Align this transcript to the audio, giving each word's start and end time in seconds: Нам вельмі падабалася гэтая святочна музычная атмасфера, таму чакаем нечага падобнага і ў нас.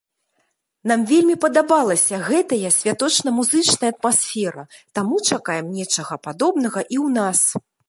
Нам 0.91 1.01
вельмі 1.11 1.35
падабалася 1.43 2.15
гэтая 2.29 2.69
святочна 2.77 3.29
музычная 3.41 3.89
атмасфера, 3.95 4.63
таму 5.01 5.15
чакаем 5.29 5.65
нечага 5.77 6.21
падобнага 6.27 6.79
і 6.87 6.97
ў 7.05 7.07
нас. 7.23 7.39